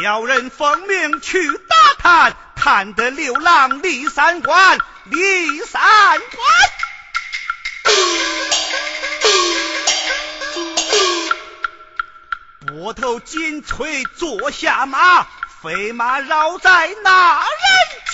[0.00, 5.80] 小人奉命去打探，探得六郎李三官，李三
[6.20, 6.48] 官。
[12.68, 15.26] 拨头紧催坐下马，
[15.62, 17.48] 飞马绕在那人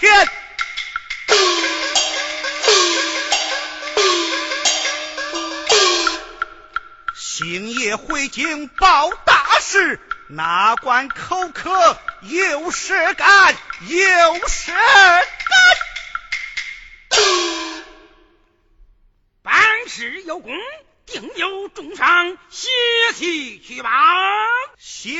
[0.00, 0.28] 前。
[7.14, 13.54] 星夜回京报大事，哪管口渴有事干，
[13.86, 14.96] 有事干。
[19.42, 20.50] 办事有功，
[21.04, 22.68] 定有重赏，谢
[23.14, 23.90] 去去吧。
[24.78, 25.12] 谢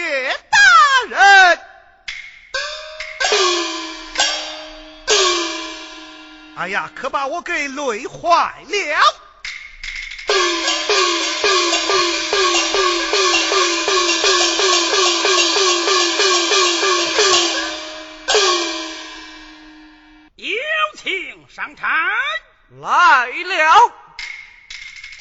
[0.50, 0.58] 大
[1.10, 1.60] 人。
[6.56, 9.23] 哎呀，可把我给累坏了。
[22.84, 23.92] 来了，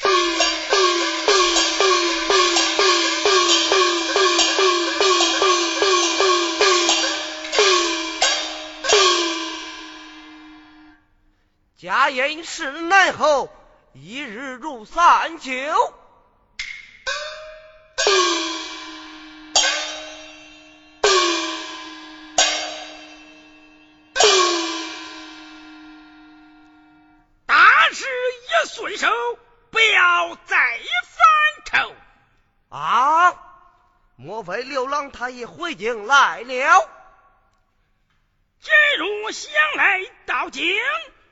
[11.80, 13.48] 家宴是难后，
[13.94, 15.50] 一日入三秋。
[27.94, 29.08] 顺手，
[29.70, 30.56] 不要再
[31.04, 31.94] 犯愁。
[32.68, 33.34] 啊！
[34.16, 36.90] 莫非刘郎他也回京来了？
[38.60, 40.76] 今日想来到京，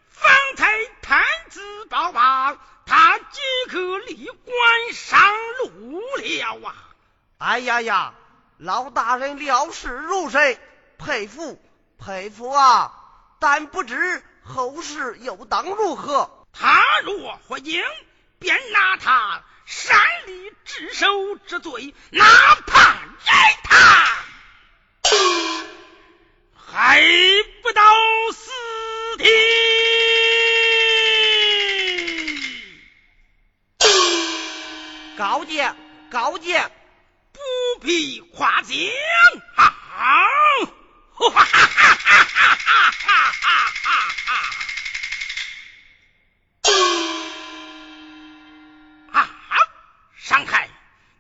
[0.09, 6.75] 方才探子报报，他即刻立官上路了啊！
[7.39, 8.15] 哎呀呀，
[8.59, 10.59] 老大人料事如神，
[10.99, 11.63] 佩服
[11.99, 12.93] 佩服啊！
[13.39, 16.42] 但不知后事又当如何？
[16.53, 17.83] 他若回京，
[18.39, 22.95] 便拿他擅离职守之罪，哪怕
[23.25, 24.07] 宰他，
[26.55, 27.03] 还
[27.63, 27.83] 不到
[28.33, 28.51] 死
[29.19, 29.25] 地。
[35.17, 35.77] 高见
[36.11, 36.71] 高见，
[37.33, 37.41] 不
[37.81, 38.79] 必夸奖，
[39.57, 39.67] 好，
[41.15, 42.93] 哈哈哈哈哈哈
[43.33, 43.53] 哈
[44.27, 44.33] 哈！
[50.25, 50.71] 上海，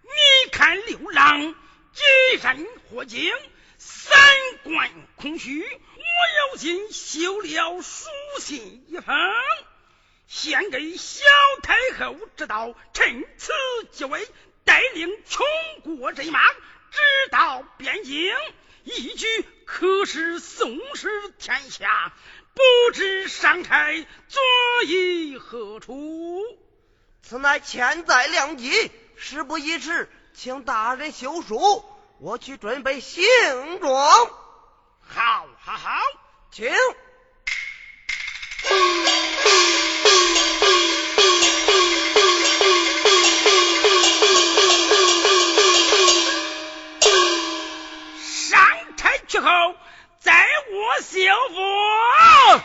[0.05, 1.57] 你看刘郎
[1.93, 3.33] 几人获惊，
[3.77, 4.17] 三
[4.63, 5.61] 观空虚。
[5.61, 8.09] 我有心修了书
[8.39, 9.13] 信一封，
[10.29, 11.25] 献给小
[11.65, 13.53] 太后知道，趁此
[13.91, 14.25] 机会
[14.65, 15.45] 带领穷
[15.83, 16.41] 国人马
[16.93, 17.01] 直
[17.33, 18.33] 到边境，
[18.85, 19.27] 一举
[19.67, 21.09] 可使宋氏
[21.41, 22.15] 天下。
[22.55, 23.97] 不知上差
[24.29, 24.41] 作
[24.87, 26.41] 意何处？
[27.25, 31.85] 此乃千载良机，事不宜迟，请大人休书，
[32.19, 34.27] 我去准备行装。
[35.01, 36.01] 好，好，好，
[36.51, 36.71] 请。
[48.21, 49.49] 上差去后，
[50.19, 51.19] 再我小
[52.59, 52.63] 夫。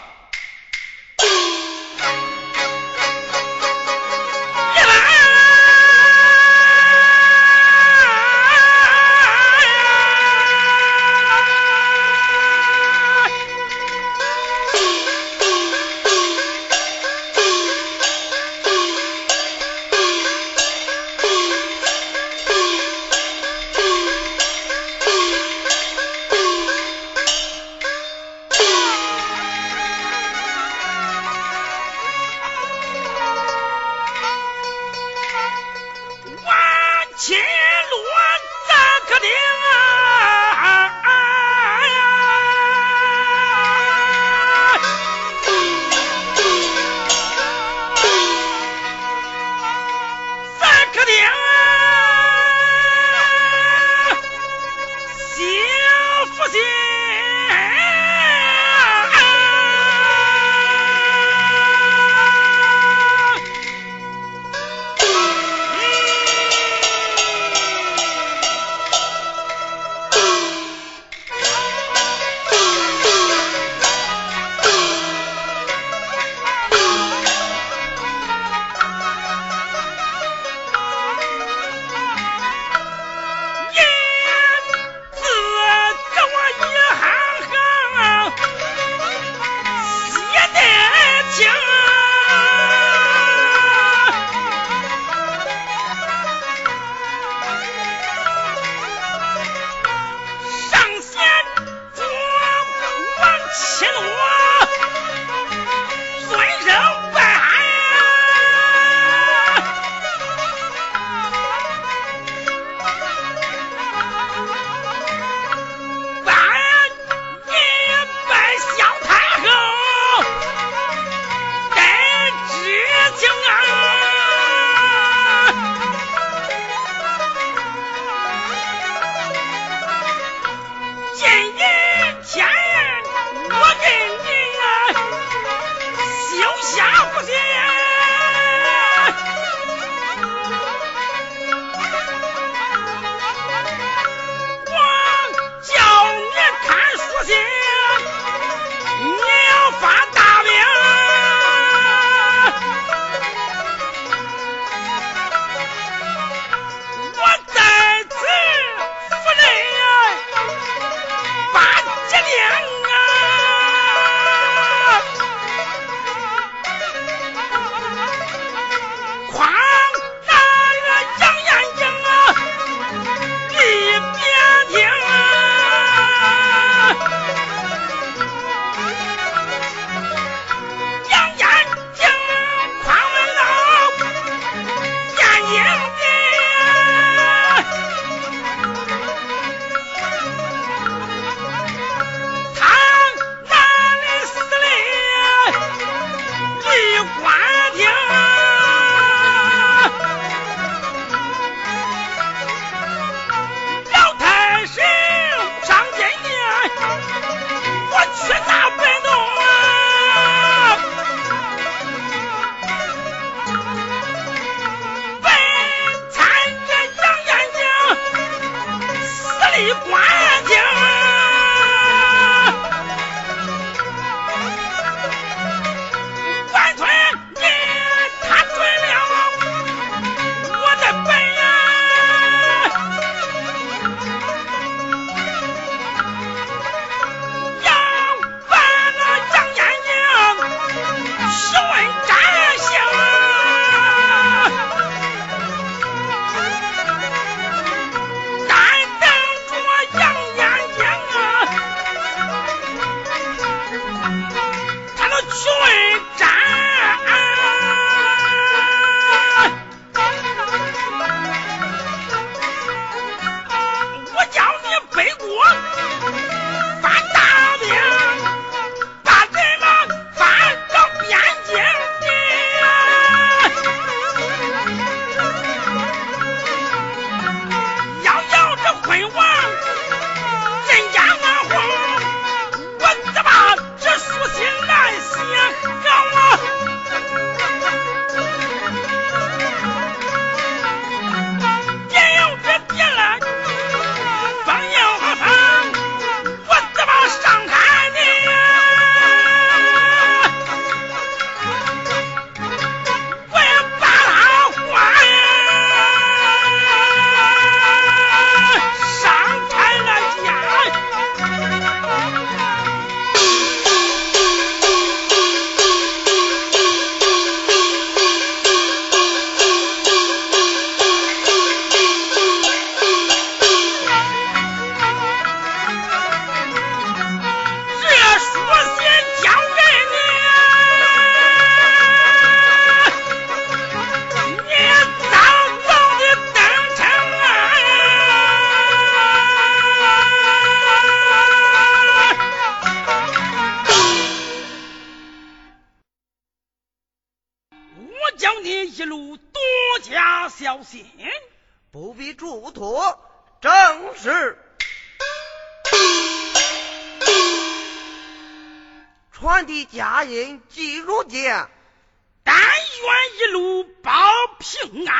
[363.38, 364.98] 枪如一朵暗暗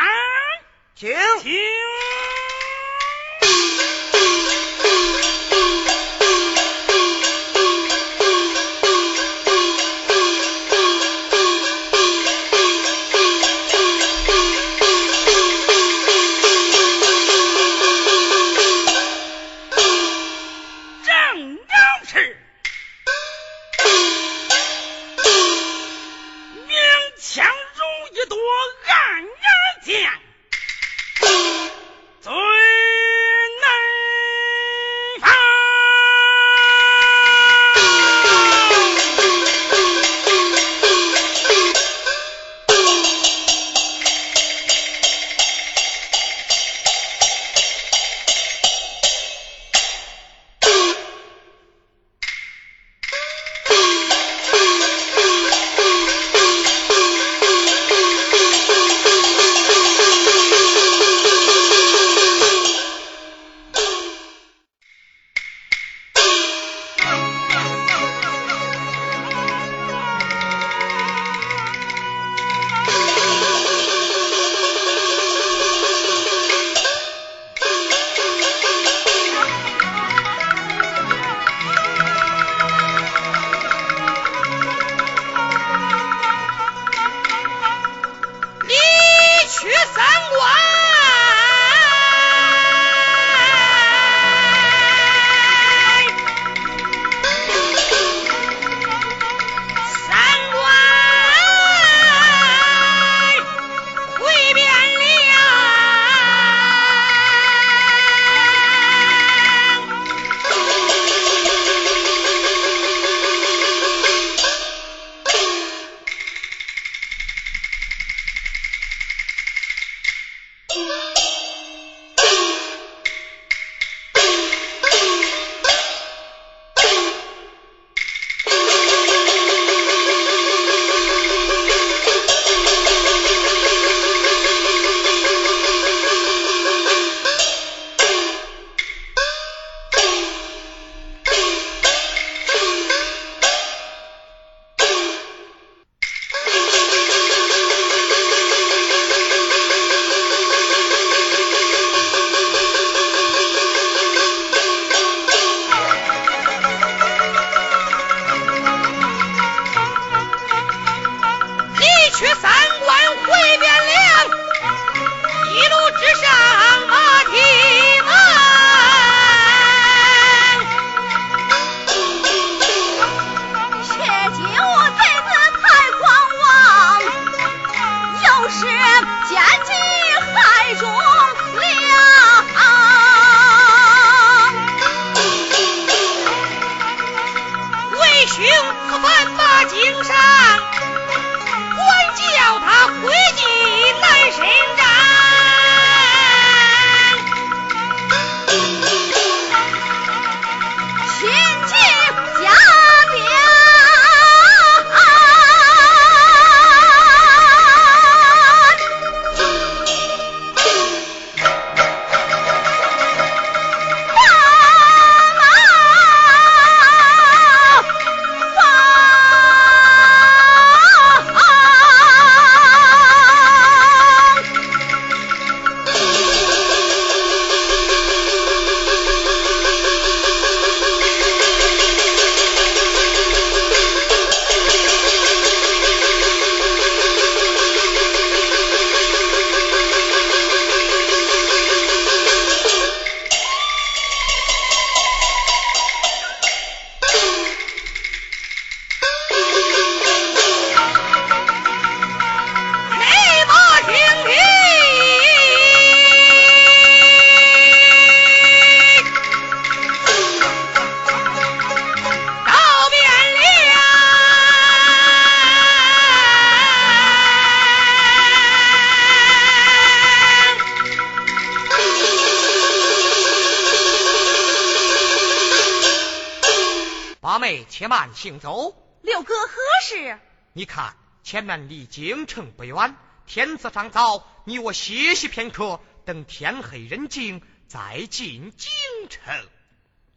[278.18, 278.76] 行走。
[279.04, 279.54] 六哥何
[279.84, 280.20] 事？
[280.54, 282.96] 你看前面离京城不远，
[283.28, 288.72] 天色尚早，你我歇息片刻，等天黑人静再进京
[289.08, 289.22] 城。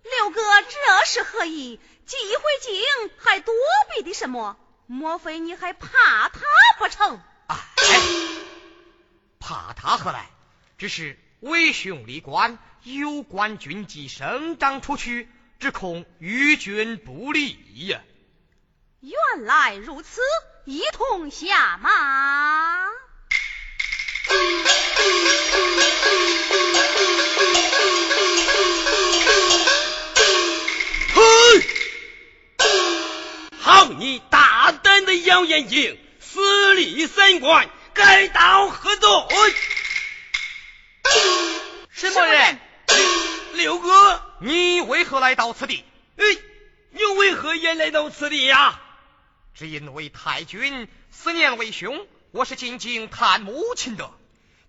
[0.02, 1.78] 六哥这是何意？
[2.06, 3.54] 既回京还躲
[3.94, 4.56] 避的什么？
[4.86, 6.40] 莫非你还怕他
[6.78, 7.20] 不成？
[7.48, 7.56] 哎，
[9.38, 10.30] 怕他何来？
[10.78, 15.28] 只是为兄立官，有关军机声张出去，
[15.61, 18.01] 只恐于君不利呀。
[19.01, 20.23] 原来如此，
[20.64, 22.87] 一同下马。
[31.14, 31.23] 嘿，
[33.61, 39.11] 好你大胆的妖眼睛，私立三官，该当何罪？
[41.92, 42.59] 什么人？
[43.53, 45.85] 六哥，你为何来到此地？
[46.16, 46.24] 哎，
[46.90, 48.81] 你为何也来到此地呀？
[49.55, 54.11] 只因为太君思念为兄，我是进京探母亲的。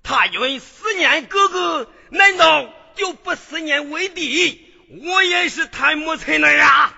[0.03, 4.67] 太君思念哥哥，难道就不思念为弟？
[5.03, 6.93] 我也是探母亲的呀。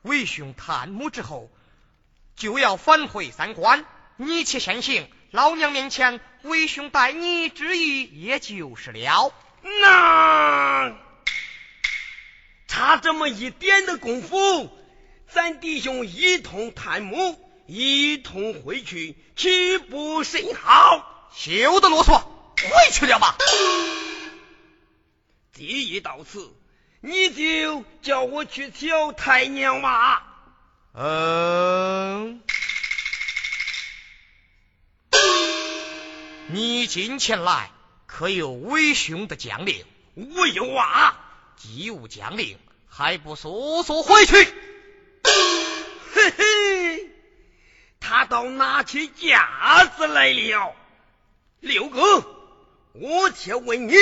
[0.00, 1.50] 为兄探母之后，
[2.34, 3.84] 就要返回三关，
[4.16, 9.34] 你且先行，老娘面前为兄待你之意，也就是了。
[9.62, 10.96] 那
[12.70, 14.70] 差这么一点的功夫，
[15.28, 21.28] 咱弟兄一同探母，一同回去，岂不甚好？
[21.34, 23.36] 休得啰嗦，回去了吧。
[25.52, 26.54] 第一到此，
[27.00, 30.22] 你就叫我去瞧太娘吧。
[30.92, 32.40] 嗯，
[36.46, 37.72] 你今前来。
[38.06, 39.84] 可有为兄的将领？
[40.14, 41.19] 无有啊！
[41.62, 44.34] 既无将令，还不速速回去？
[44.34, 47.10] 嘿嘿，
[48.00, 50.74] 他倒拿起架子来了。
[51.60, 52.24] 六哥，
[52.94, 53.94] 我且问你，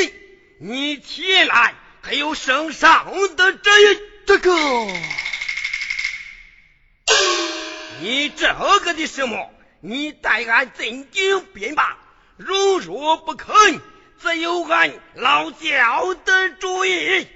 [0.60, 4.00] 你起来还有圣上的旨意？
[4.24, 4.52] 这个，
[8.00, 9.52] 你这个的什么？
[9.80, 11.98] 你待俺进京便罢，
[12.36, 13.80] 如若不肯。
[14.20, 17.26] 则有俺老焦的主意。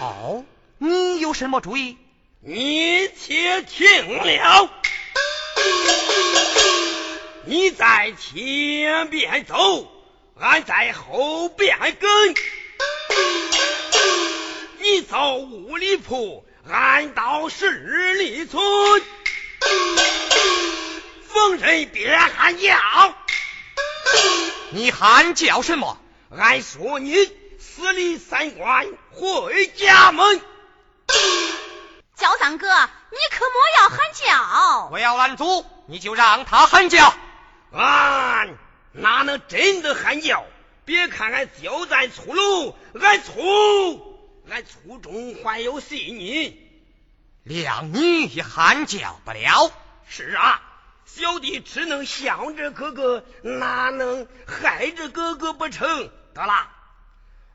[0.00, 0.44] 哦，
[0.78, 1.98] 你有什么主意？
[2.40, 4.70] 你且听了。
[7.44, 9.90] 你在前边走，
[10.38, 12.34] 俺在后边跟。
[14.78, 18.62] 你走五里铺，俺到十里村。
[21.26, 22.78] 逢人别喊叫。
[24.70, 25.98] 你喊叫什么？
[26.30, 27.14] 俺说你
[27.74, 30.40] 死里三关回家门。
[32.16, 34.88] 焦三哥，你可莫要喊叫！
[34.90, 37.14] 我要拦阻，你就让他喊叫。
[37.72, 38.56] 俺
[38.92, 40.44] 哪能真的喊叫？
[40.86, 44.18] 别看俺焦在粗鲁，俺粗，
[44.50, 46.58] 俺粗中还有细腻。
[47.46, 49.70] 谅你也喊叫不了。
[50.08, 50.62] 是啊。
[51.04, 56.10] 小弟只能向着哥哥，哪能害着哥哥不成？
[56.34, 56.68] 得了，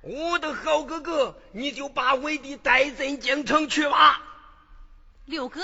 [0.04, 4.22] 我的好哥哥，你就把为弟带进京城去吧。
[5.26, 5.62] 六哥，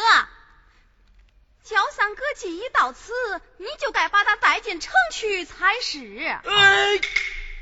[1.62, 3.12] 焦三哥既已到此，
[3.58, 6.00] 你就该把他带进城去才是。
[6.26, 6.98] 哎，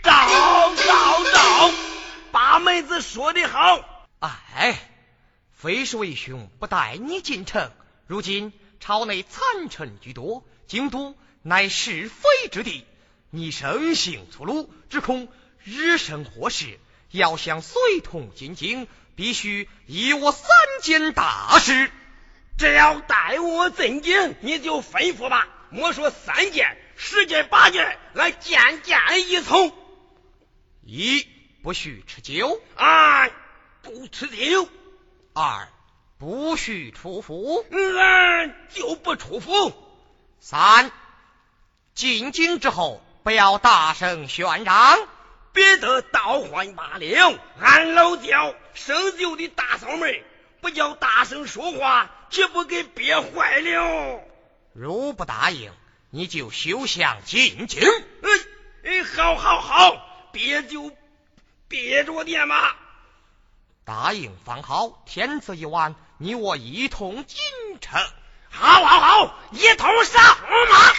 [0.04, 1.72] 赵赵赵，
[2.32, 4.08] 八妹子说的好。
[4.20, 4.80] 哎，
[5.52, 7.72] 非是为兄不带你进城，
[8.06, 8.54] 如今。
[8.80, 12.86] 朝内残臣居多，京都乃是非之地。
[13.32, 15.28] 你生性粗鲁，只恐
[15.68, 16.80] 日生祸事。
[17.12, 20.50] 要想随同进京，必须依我三
[20.82, 21.92] 件大事。
[22.58, 25.48] 只要带我进京，你就吩咐吧。
[25.70, 29.00] 莫说三件，十件八件，俺件件
[29.30, 29.72] 一从。
[30.84, 31.28] 一
[31.62, 33.32] 不许吃酒，二
[33.82, 34.68] 不吃酒，
[35.34, 35.68] 二。
[36.20, 39.72] 不许出府，俺就不出府。
[40.40, 40.92] 三
[41.94, 44.98] 进京之后，不要大声喧嚷，
[45.58, 47.40] 别得倒换罢了。
[47.60, 50.24] 俺老刁生就的大嗓门，
[50.62, 54.22] 不叫大声说话，岂不给憋坏了？
[54.74, 55.72] 如不答应，
[56.12, 57.82] 你就休想进京。
[57.82, 58.30] 哎
[58.86, 60.92] 哎，好好好，憋就
[61.68, 62.76] 憋着点嘛。
[63.84, 65.96] 答应方好，天色已晚。
[66.20, 67.40] 你我一同进
[67.82, 68.00] 城，
[68.52, 70.24] 好，好，好，一同上
[70.70, 70.94] 马。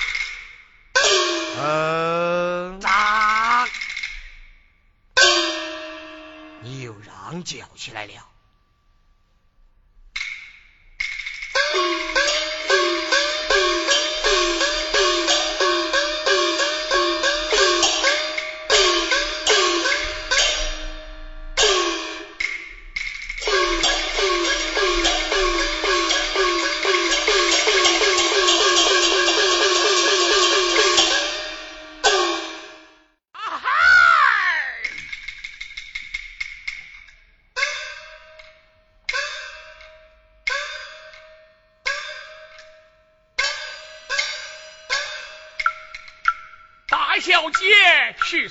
[1.61, 2.89] 嗯，扎，
[7.31, 8.28] 狼叫起来了。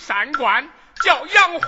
[0.08, 0.70] 三关，
[1.04, 1.62] 叫杨红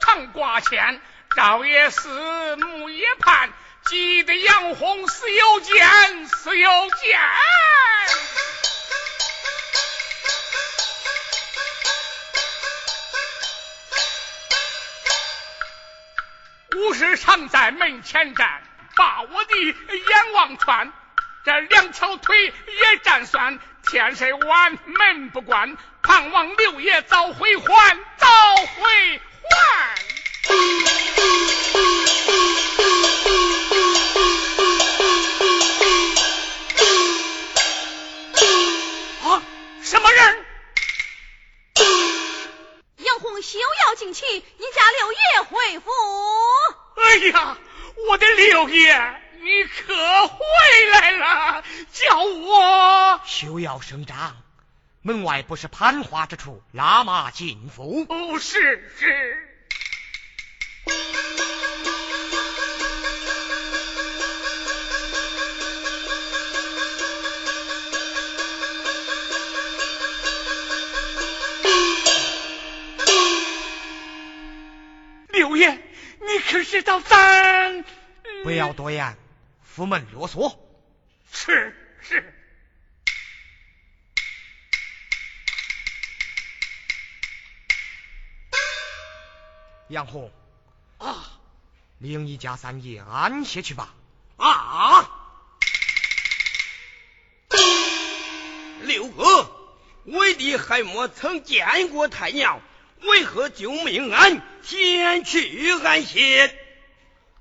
[0.00, 1.00] 常挂牵，
[1.36, 3.52] 赵爷思，母也盼，
[3.84, 7.20] 急得杨红死有见，死有见。
[16.76, 18.64] 武士常在门前站，
[18.96, 20.92] 把我的眼望穿，
[21.44, 23.60] 这两条腿也站酸。
[23.88, 29.58] 天色晚，门不关，盼望六爷早回还，早回还。
[39.28, 39.42] 啊，
[39.82, 40.44] 什么人？
[42.98, 45.90] 杨红休要进去，你家六爷回府。
[47.02, 47.58] 哎呀，
[48.08, 50.38] 我的六爷，你可回
[50.92, 51.64] 来了！
[51.92, 54.36] 叫我休要声张，
[55.06, 58.04] 门外不是攀花之处，拉马进府。
[58.08, 59.38] 哦，是是。
[75.28, 77.84] 六爷，你可知道咱？
[78.42, 79.16] 不要多言，
[79.62, 80.58] 府门啰嗦。
[81.30, 82.35] 是是。
[89.88, 90.32] 杨红
[90.98, 91.38] 啊，
[91.98, 93.94] 领一家三爷安歇去吧。
[94.36, 95.08] 啊，
[98.82, 99.50] 六哥，
[100.04, 102.60] 为弟还没曾见过太娘，
[103.00, 106.58] 为何就命俺先去安歇？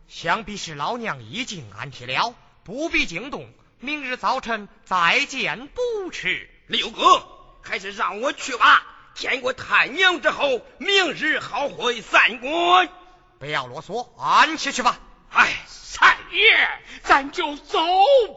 [0.07, 6.49] 想必是老娘已经安歇了，不必惊动，明日早晨再见不迟。
[6.67, 7.27] 六哥，
[7.63, 8.85] 还是让我去吧。
[9.15, 12.85] 见过太娘之后，明日好回三国。
[13.39, 14.99] 不要啰嗦，安歇去吧。
[15.31, 16.69] 哎，三爷，
[17.01, 17.79] 咱就走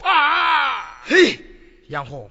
[0.00, 1.02] 吧。
[1.04, 1.40] 嘿，
[1.88, 2.30] 杨红，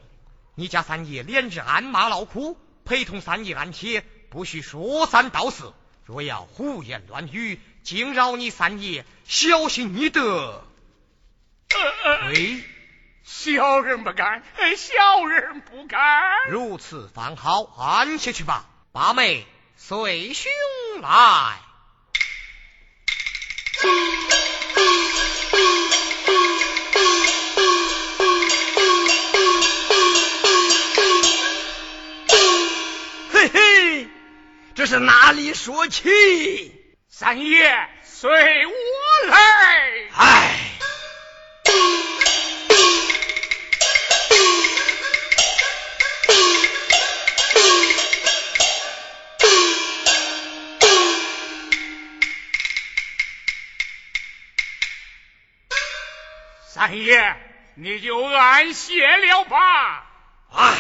[0.55, 5.73] 你家三爷连日鞍马劳苦，陪同三爷安歇，不许说三道四。
[6.05, 10.63] 若要胡言乱语，惊扰你三爷，小心你得。
[12.05, 12.62] 哎，
[13.29, 14.41] 小人不敢，
[14.77, 16.49] 小人不敢。
[16.49, 18.63] 如此方好，安歇去吧。
[18.93, 20.49] 八妹，随兄
[21.01, 21.57] 来。
[33.33, 34.07] 嘿嘿，
[34.73, 36.73] 这是哪里说起？
[37.09, 38.31] 三爷，随
[38.65, 38.71] 我
[39.27, 39.57] 来。
[56.88, 57.36] 三爷，
[57.76, 60.08] 你就安歇了吧。
[60.54, 60.78] 唉，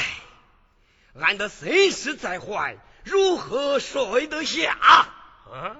[1.19, 4.71] 俺的身世在怀，如何睡得下？
[4.81, 5.75] 啊，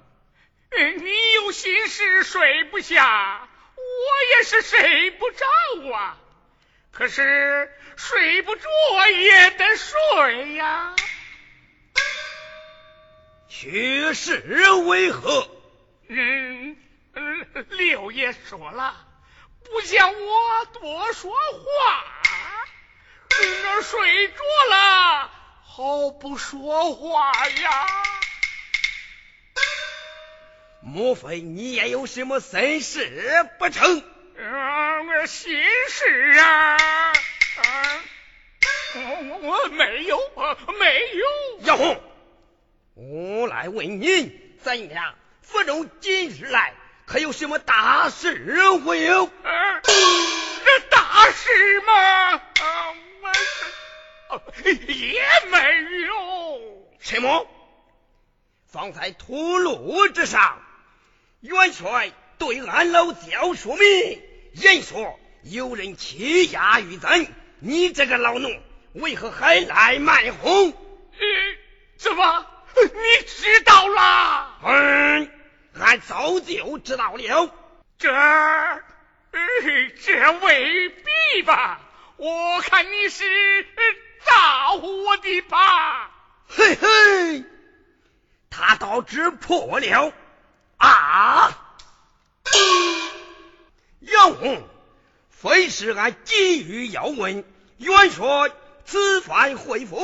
[0.69, 6.17] 你有心事睡不下，我也是睡不着啊。
[6.91, 8.67] 可是睡不着
[9.07, 10.93] 也得睡呀。
[13.47, 15.49] 确实为何？
[16.09, 16.75] 嗯，
[17.69, 19.06] 六爷说了。
[19.71, 22.05] 不叫我多说话，
[23.63, 24.35] 那睡着
[24.69, 25.29] 了，
[25.63, 27.87] 好不说话呀。
[30.81, 33.99] 莫非你也有什么心事不成？
[34.39, 37.13] 啊，我，心事啊，
[38.95, 40.17] 我我没有，
[40.79, 41.25] 没有。
[41.61, 42.01] 杨红，
[42.95, 46.73] 我来问你，怎样府中今日来。
[47.07, 48.35] 可有什么大事
[48.79, 49.23] 会有？
[49.23, 49.29] 这
[50.89, 52.33] 大事吗？
[52.33, 52.41] 啊，
[54.61, 55.57] 没也没
[56.05, 56.85] 有。
[56.99, 57.47] 什么？
[58.69, 60.61] 方才屠戮之上，
[61.39, 67.25] 元帅对俺老刁说明，言说有人欺压于咱，
[67.61, 68.49] 你这个老奴
[68.95, 70.73] 为何还来卖红？
[71.97, 72.45] 怎么？
[72.75, 74.59] 你知道啦？
[74.65, 75.31] 嗯。
[75.79, 77.51] 俺早就知道了，
[77.99, 78.09] 这
[80.01, 81.79] 这未必吧？
[82.17, 83.63] 我看你是
[84.25, 86.11] 诈唬我的吧？
[86.47, 87.43] 嘿嘿，
[88.49, 90.13] 他倒知破了
[90.77, 91.57] 啊！
[93.99, 94.67] 杨红，
[95.29, 97.43] 非是俺急于要问
[97.77, 98.51] 元帅
[98.85, 99.97] 此番回府，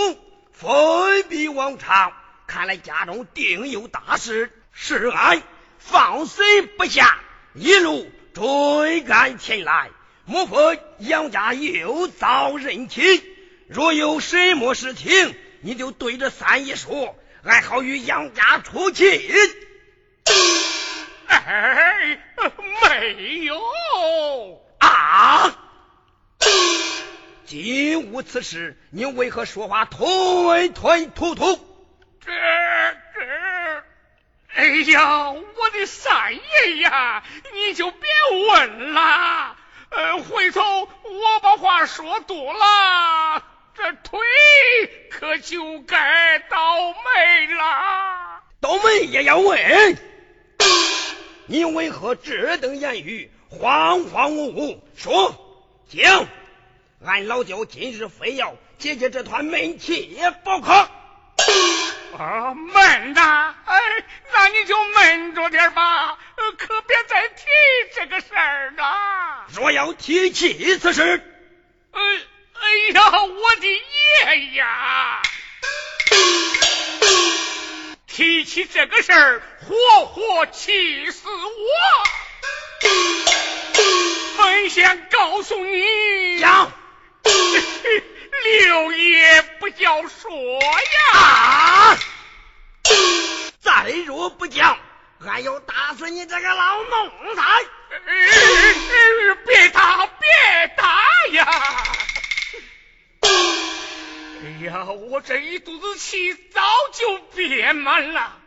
[0.51, 2.13] 非比往常，
[2.45, 4.51] 看来家中定有大事。
[4.75, 5.43] 是俺
[5.85, 7.19] 放心不下，
[7.53, 9.91] 一路追赶前来，
[10.25, 13.21] 莫非杨家又遭人欺？
[13.67, 19.29] 若有什么事情，你就对着三爷说，俺好与杨家出气。
[21.27, 22.19] 哎，
[22.81, 23.59] 没有
[24.79, 25.53] 啊！
[27.45, 31.55] 今无此事，你为何说话吞吞吐吐？
[32.25, 33.83] 这这，
[34.55, 38.07] 哎呀，我的三爷呀，你就别
[38.47, 39.55] 问了。
[39.89, 43.43] 呃，回头我把话说多了，
[43.75, 44.19] 这腿
[45.09, 46.57] 可就该倒
[46.91, 48.43] 霉了。
[48.61, 49.97] 倒霉也要问，
[51.47, 54.79] 你为何这等言语，恍恍惚惚？
[54.95, 55.35] 说，
[55.89, 56.27] 讲。
[57.05, 60.87] 俺老焦今日非要解决这团闷气也不可。
[62.17, 63.55] 啊，闷呐！
[63.65, 63.81] 哎，
[64.43, 66.17] 那你就闷着点吧，
[66.57, 67.45] 可别再提
[67.95, 69.45] 这个事儿了。
[69.53, 71.01] 若要提起此事，
[71.93, 75.21] 哎哎呀，我的爷呀！
[78.05, 82.83] 提起这个事儿，活活气死我！
[84.37, 86.69] 本想告诉你，讲。
[88.43, 90.33] 六爷不叫说
[91.13, 91.97] 呀！
[93.83, 94.79] 再若不讲，
[95.25, 97.65] 俺要打死你这个老奴才！
[99.45, 101.83] 别打，别打呀！
[104.41, 106.61] 哎呀，我这一肚子气早
[106.93, 108.39] 就憋满了，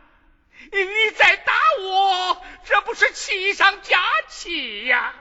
[0.71, 5.13] 你再打我，这不是气上加气呀？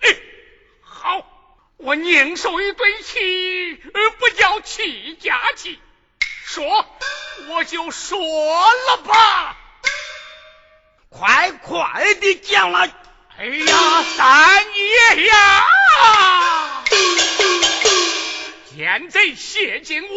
[0.00, 0.16] 哎，
[0.82, 1.34] 好。
[1.76, 3.76] 我宁受一顿气，
[4.18, 5.78] 不叫气加气。
[6.50, 6.86] 说，
[7.50, 9.54] 我就说了吧，
[11.10, 12.90] 快快的讲来。
[13.36, 16.84] 哎呀，三爷呀，
[18.74, 20.16] 奸贼谢金吾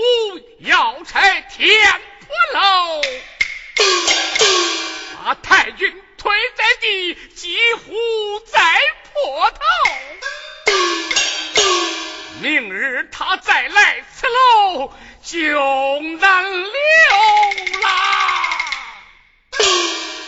[0.59, 2.29] 要拆天破
[2.61, 3.01] 楼，
[5.21, 8.79] 把太君推在地，几乎在
[9.13, 9.59] 破头。
[12.41, 14.91] 明日他再来此楼，
[15.23, 15.37] 就
[16.19, 16.59] 难留
[17.83, 17.87] 啦！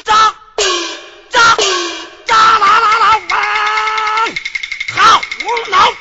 [0.04, 0.36] 扎
[1.32, 1.58] 扎
[2.24, 3.20] 扎啦啦啦！
[3.32, 3.36] 哇！
[4.94, 5.22] 好
[5.70, 5.92] 老，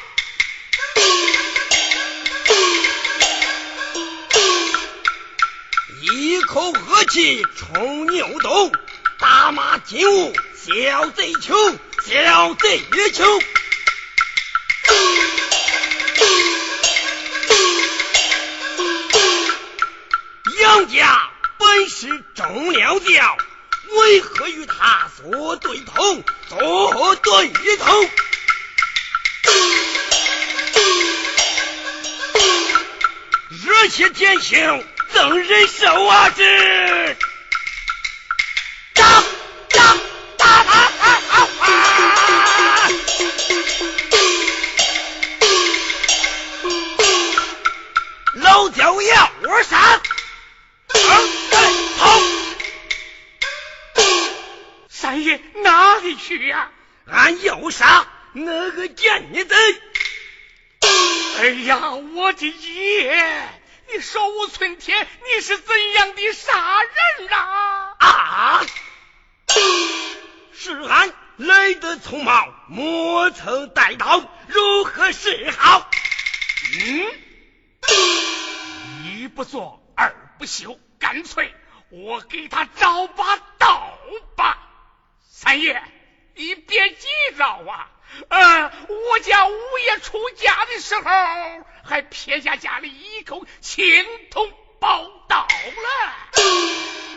[6.03, 8.71] 一口恶气冲牛斗，
[9.19, 11.55] 大骂金吾小贼囚，
[12.07, 13.25] 小贼囚。
[22.03, 23.37] 是中了教，
[23.93, 26.21] 为何与他作对头？
[26.49, 28.03] 作对头？
[33.51, 36.29] 热血天性，怎忍受啊？
[36.31, 36.43] 之？
[61.73, 63.49] 呀，我的爷！
[63.89, 67.97] 你手无寸铁，你是怎样的杀人啊？
[67.99, 68.67] 啊！
[70.53, 75.91] 是俺来得匆忙，莫曾带刀，如何是好？
[76.79, 77.07] 嗯，
[79.05, 81.55] 一不做二不休，干脆
[81.91, 83.89] 我给他找把刀
[84.37, 84.59] 吧。
[85.31, 85.83] 三爷，
[86.35, 87.07] 你别急
[87.39, 87.91] 躁啊！
[88.29, 91.03] 呃，我家五爷出家的时候，
[91.85, 93.85] 还撇下家里一口青
[94.31, 96.15] 铜宝刀了。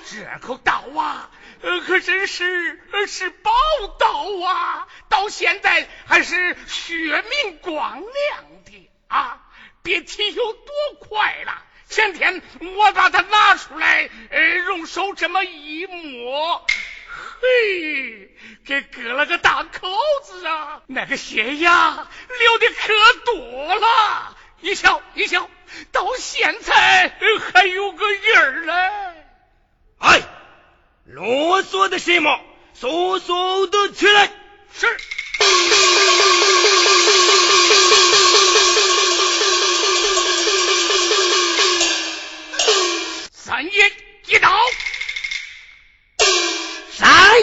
[0.10, 1.30] 这口刀啊，
[1.86, 3.52] 可真是是宝
[4.00, 4.88] 刀啊！
[5.10, 6.96] 到现在还是血
[7.44, 9.42] 明光亮的啊！
[9.82, 11.64] 别提有多快了。
[11.88, 12.42] 前天
[12.78, 16.66] 我把它拿出来，呃，用手这么一摸。
[17.42, 18.30] 嘿，
[18.66, 19.88] 给割了个大口
[20.24, 20.82] 子啊！
[20.88, 22.08] 那个血呀，
[22.40, 22.94] 流的可
[23.26, 24.38] 多了。
[24.62, 25.50] 你瞧，你瞧，
[25.92, 27.18] 到现在
[27.54, 28.74] 还有个印儿嘞。
[30.00, 30.22] 哎，
[31.06, 32.40] 啰嗦的什么？
[32.74, 34.32] 速速的起来！
[34.74, 34.98] 是。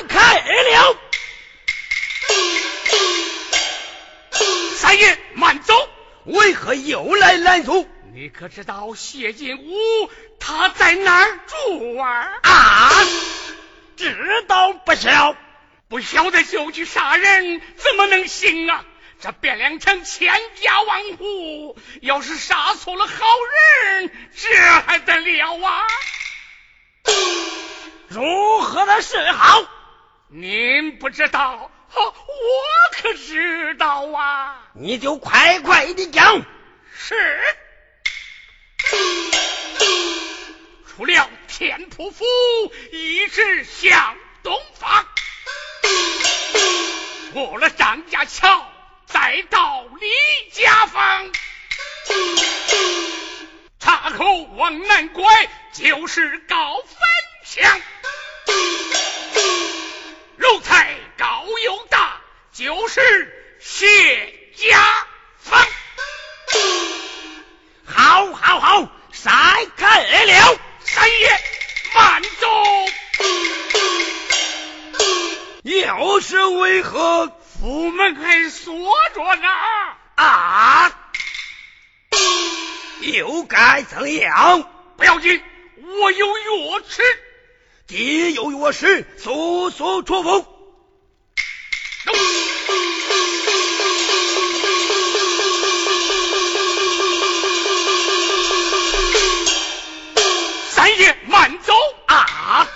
[0.00, 0.96] 开开了。
[4.76, 5.74] 三爷，慢走！
[6.24, 7.88] 为何又来拦阻？
[8.14, 12.28] 你可知道谢金武他在哪儿住啊？
[12.42, 12.90] 啊，
[13.96, 15.34] 知道不晓？
[15.88, 18.84] 不晓得就去杀人，怎么能行啊？
[19.20, 23.12] 这汴梁城千家万户，要是杀错了好
[23.84, 24.48] 人，这
[24.86, 25.86] 还得了啊？
[28.08, 29.64] 如何的是好？
[30.34, 32.02] 您不知道，我
[32.92, 34.66] 可知道啊！
[34.72, 36.42] 你就快快的讲。
[36.96, 37.38] 是。
[40.88, 42.24] 除了天仆府，
[42.92, 45.06] 一直向东方。
[47.34, 48.66] 过了张家桥，
[49.04, 51.30] 再到李家坊，
[53.78, 55.24] 岔口往南拐
[55.74, 56.96] 就是高坟
[57.44, 57.80] 墙，
[60.52, 62.20] 楼台高又大，
[62.52, 63.86] 就是谢
[64.54, 65.06] 家
[65.38, 65.66] 坊。
[67.86, 69.32] 好，好，好，闪
[69.78, 71.40] 开了，三爷
[71.94, 72.48] 慢走。
[75.62, 77.32] 又是为何？
[77.58, 78.74] 府门还锁
[79.14, 79.48] 着呢！
[80.16, 80.92] 啊！
[83.00, 84.70] 又该怎样？
[84.98, 85.42] 不要紧，
[85.82, 87.00] 我有钥匙。
[87.88, 90.46] 既有我师，速速出府。
[100.70, 101.74] 三爷慢走
[102.06, 102.68] 啊！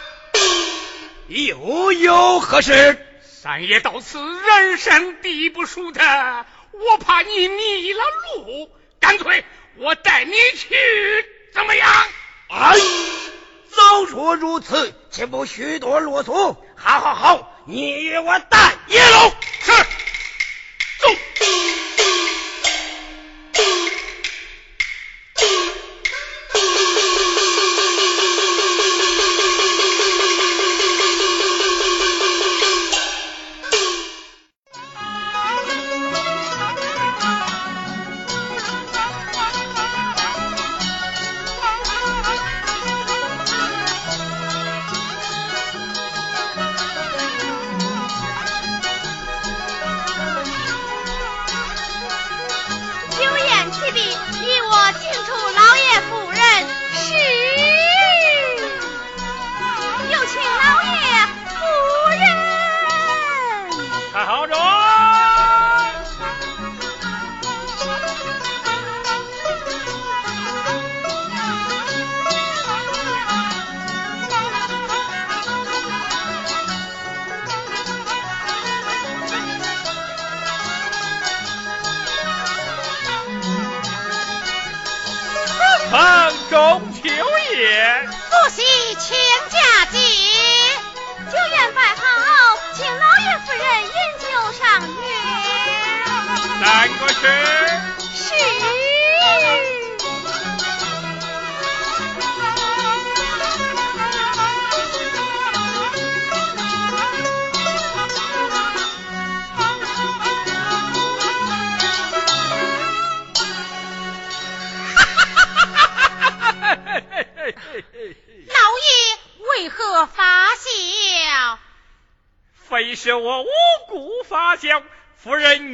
[1.28, 2.98] 又有何事？
[3.22, 8.00] 三爷到此人生地不熟的，我怕你迷了
[8.34, 9.44] 路，干脆
[9.76, 10.76] 我带你去，
[11.54, 11.88] 怎么样？
[12.48, 12.76] 哎，
[13.76, 16.56] 早说如此，岂不许多啰嗦。
[16.74, 19.32] 好好好，你与我打一路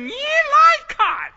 [0.07, 1.32] 你来看，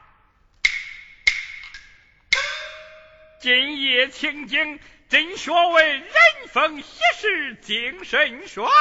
[3.39, 6.11] 今夜清静，真学为人
[6.51, 8.71] 逢喜事精神爽，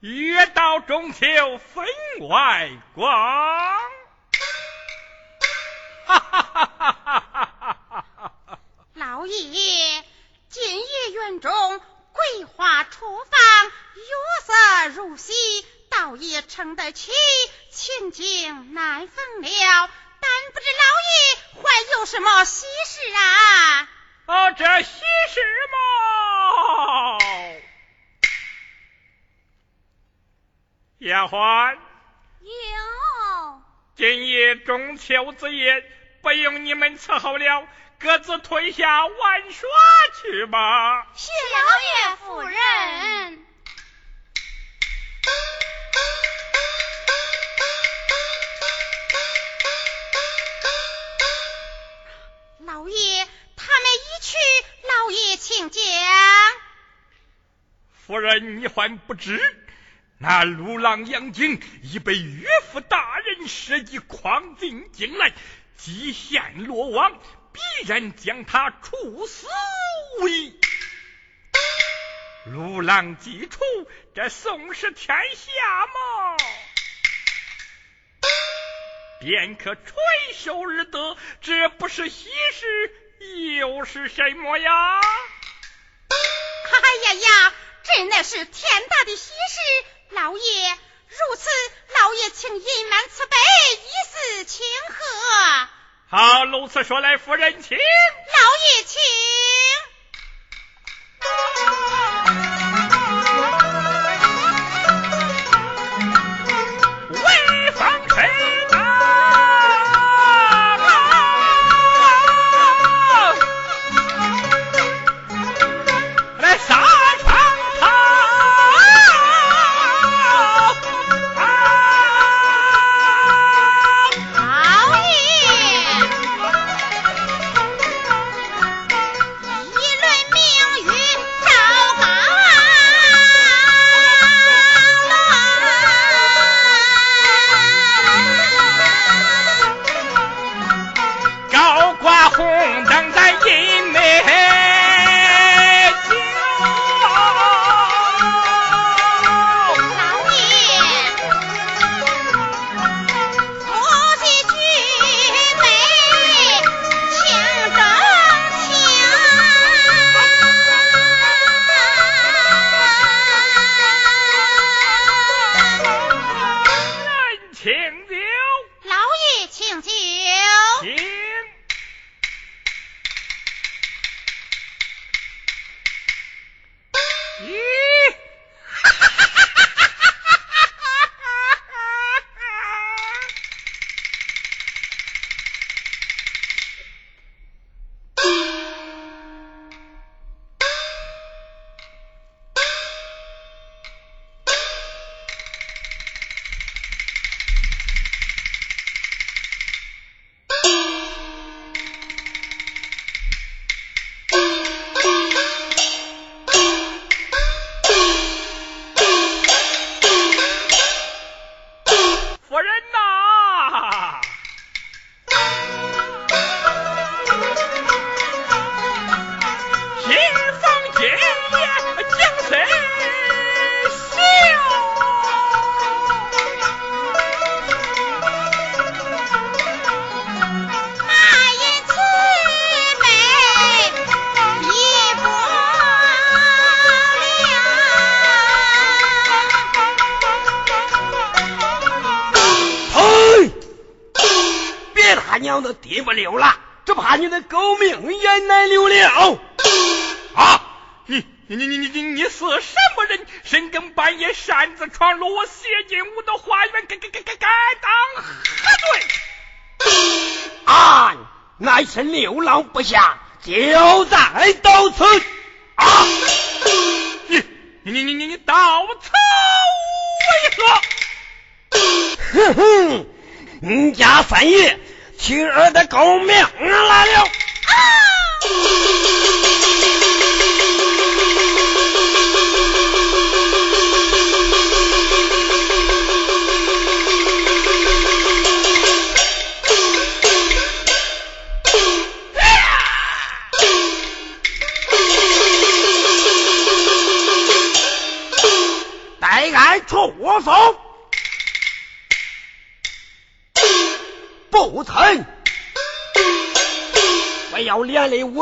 [0.00, 1.86] 月到中秋分
[2.26, 3.06] 外光。
[6.06, 8.58] 哈哈哈哈哈哈！
[8.94, 10.04] 老爷，
[10.48, 11.80] 今夜园中
[12.12, 14.02] 桂花初放，月
[14.42, 15.34] 色如洗。
[15.98, 17.10] 倒也撑得起，
[17.70, 19.48] 情景难逢了。
[19.48, 21.62] 但不知老爷还
[21.98, 23.88] 有什么喜事啊？
[24.26, 25.40] 啊，这喜事
[25.72, 27.18] 嘛，
[30.98, 31.78] 丫鬟
[32.40, 33.62] 有。
[33.96, 35.82] 今夜中秋之夜，
[36.20, 37.66] 不用你们伺候了，
[37.98, 39.68] 各自退下玩耍
[40.20, 41.06] 去吧。
[41.14, 43.45] 谢老爷夫人。
[52.66, 54.36] 老爷，他们已去，
[54.88, 55.80] 老爷请讲。
[57.94, 59.40] 夫人，你还不知，
[60.18, 65.32] 那陆郎杨景已被岳父大人设计诓进京来，
[65.76, 67.20] 既陷落网，
[67.52, 69.46] 必然将他处死
[70.18, 70.58] 无疑。
[72.46, 73.60] 鲁郎既除，
[74.12, 76.36] 这宋氏天下嘛，
[79.26, 79.82] 便可垂
[80.38, 81.16] 手而得。
[81.40, 82.94] 这不是喜事，
[83.58, 85.00] 又是什么呀？
[86.70, 87.52] 哎呀呀，
[87.82, 89.34] 这乃是天大的喜事，
[90.10, 90.78] 老爷。
[91.08, 91.48] 如此，
[92.00, 93.36] 老爷请饮满此杯，
[93.74, 93.88] 以
[94.38, 95.68] 示庆贺。
[96.08, 97.76] 好，如此说来，夫人请。
[97.76, 99.00] 老爷请。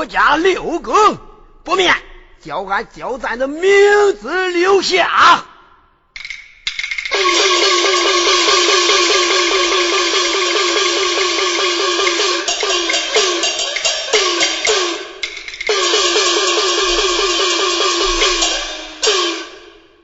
[0.06, 1.18] 家六哥，
[1.64, 1.94] 不免
[2.40, 3.62] 叫俺叫咱的名
[4.20, 5.44] 字留下。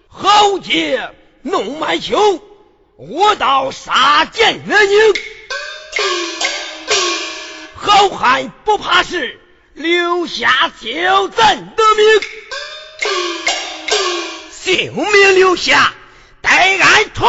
[0.09, 1.11] 豪杰。
[1.43, 2.39] 弄满秋，
[2.99, 5.15] 我到杀剑元宁。
[7.75, 9.40] 好汉不怕事，
[9.75, 12.21] 留下救咱的命，
[14.51, 15.95] 性命留下，
[16.41, 17.25] 待俺出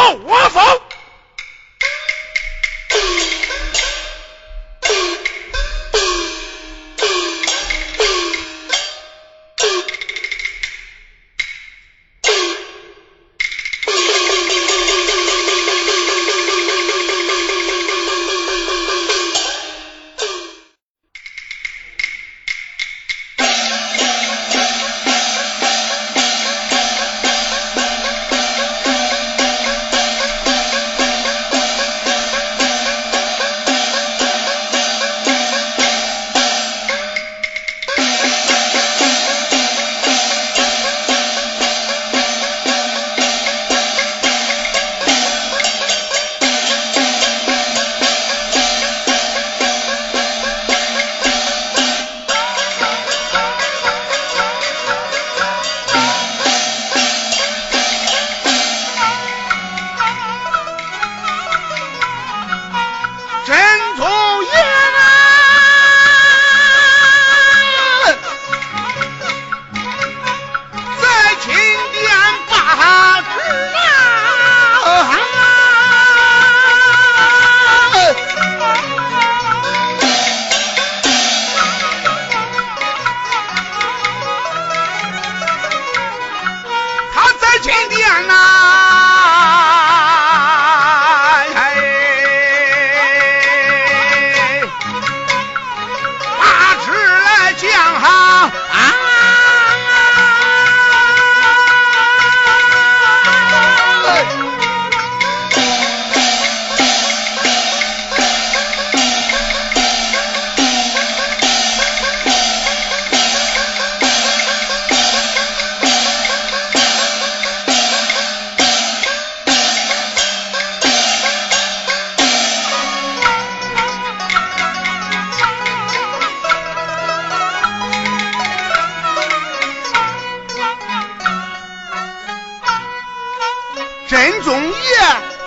[0.50, 0.64] 封。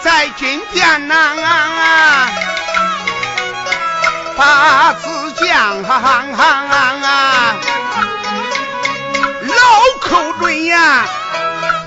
[0.03, 1.14] 在金殿呐，
[4.37, 6.01] 八字将，老
[10.01, 11.07] 寇准呀，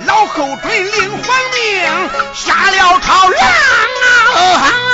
[0.06, 1.22] 老寇准领皇
[1.54, 4.87] 命，下了朝梁啊。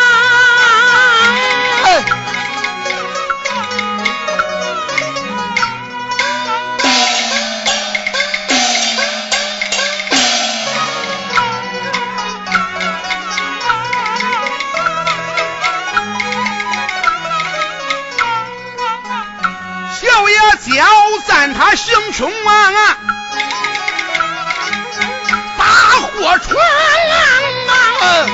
[21.55, 22.97] 他行凶啊，
[25.57, 25.65] 大
[26.01, 26.55] 货船
[27.99, 28.27] 啊，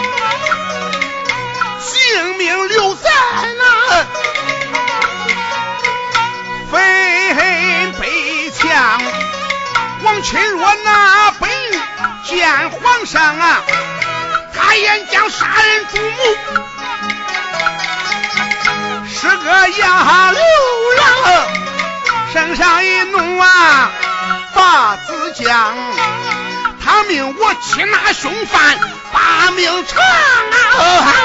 [1.80, 3.09] 性命留在
[3.57, 3.63] 那，
[6.72, 9.01] 飞北墙，
[10.03, 11.49] 王钦若那本
[12.26, 13.61] 见皇上啊，
[14.55, 16.17] 他言将杀人主谋，
[19.07, 20.41] 是个杨流
[20.97, 21.59] 郎。
[22.32, 23.91] 身上一怒啊，
[24.53, 25.75] 把子将，
[26.84, 28.80] 他命我擒拿凶犯，
[29.11, 31.15] 把命偿啊！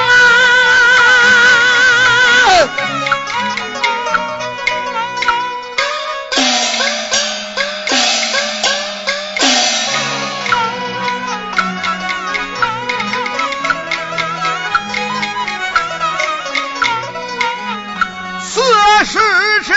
[18.43, 19.19] 此事
[19.67, 19.73] 这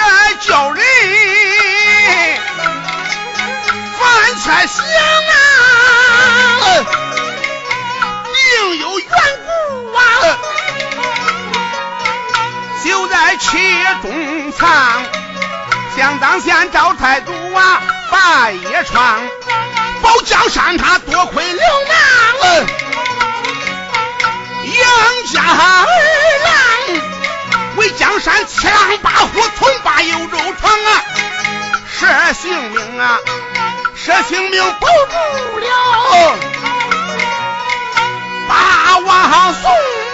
[0.49, 0.88] 叫人。
[4.79, 4.87] 想
[5.31, 5.35] 啊，
[8.35, 9.09] 定有缘
[9.45, 10.01] 故啊！
[12.85, 15.05] 就在七月中藏，
[15.97, 19.21] 想当先赵太祖啊，把夜闯，
[20.01, 21.97] 保江山他多亏刘囊，
[24.65, 24.89] 杨
[25.33, 25.87] 家儿
[26.45, 26.51] 郎
[27.77, 31.03] 为江山七狼八虎，从把幽州城啊，
[31.91, 33.19] 舍性命啊！
[34.05, 35.67] 舍性命保住了，
[38.49, 39.71] 把王宋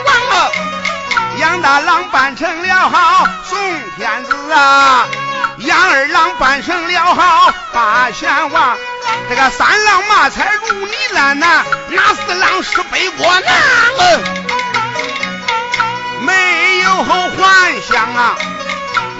[0.06, 0.50] 王，
[1.38, 3.58] 杨大郎扮成了好宋
[3.96, 5.06] 天子啊，
[5.58, 8.76] 杨二郎扮成了好八贤王，
[9.28, 13.52] 这个三郎马才如泥烂呐，那四郎是背锅囊，
[16.22, 18.34] 没有幻想啊，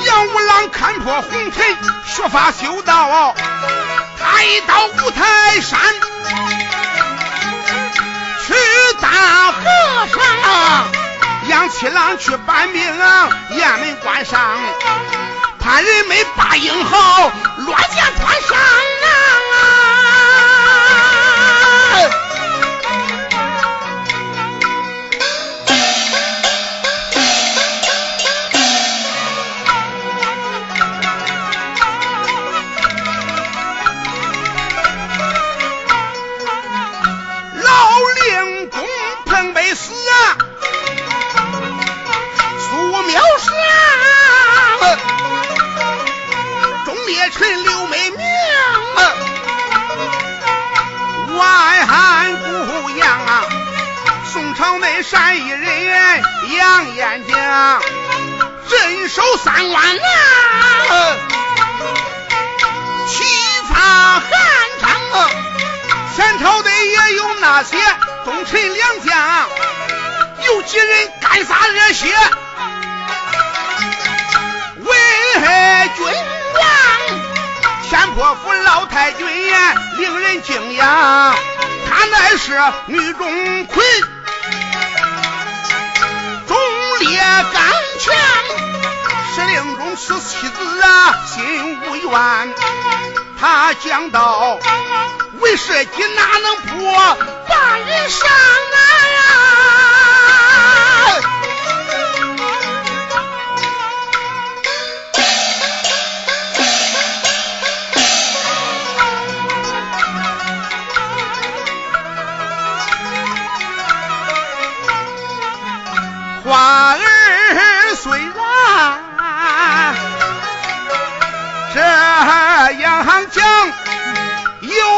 [0.07, 3.35] 杨五郎看破红尘，学法修道。
[4.35, 5.79] 来到五台山，
[8.45, 8.53] 去
[9.01, 9.09] 当
[9.53, 9.63] 和
[10.13, 10.19] 尚。
[11.49, 12.83] 杨七郎去搬命，
[13.51, 14.59] 雁门关上，
[15.61, 18.59] 潘仁美把英豪乱箭穿上。
[18.59, 19.07] 啊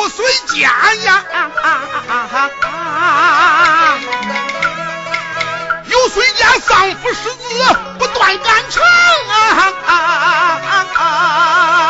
[0.07, 1.25] 有虽家呀，
[5.87, 8.85] 有虽家丧夫失子不断肝肠
[9.29, 9.35] 啊！
[9.85, 11.86] 啊啊啊啊。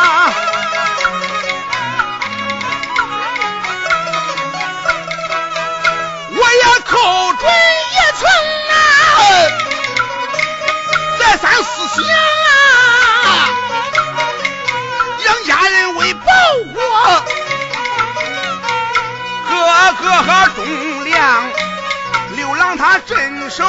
[23.06, 23.64] 镇守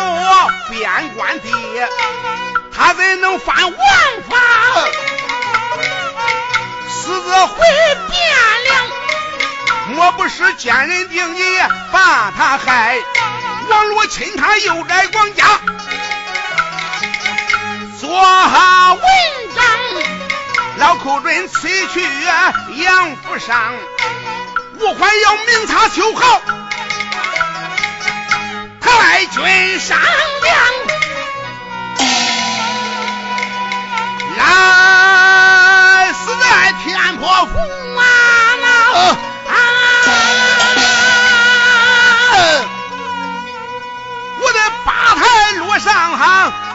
[0.71, 1.51] 边关地，
[2.75, 4.37] 他怎能犯王法？
[6.89, 7.55] 私自回
[8.09, 8.11] 汴
[8.63, 8.87] 梁，
[9.95, 11.43] 莫不是奸人定计
[11.91, 12.97] 把他害？
[13.69, 15.45] 王罗亲他又在王家
[17.99, 18.99] 做文
[19.55, 19.63] 章。
[20.77, 22.01] 老寇准此去
[22.75, 23.75] 杨府上，
[24.79, 26.41] 吴怀要明察秋毫，
[29.17, 30.55] 太君商量，
[34.37, 37.57] 来死在天波府
[37.97, 38.03] 啊！
[39.49, 39.51] 啊
[44.39, 45.25] 我的八抬
[45.57, 46.66] 路上行。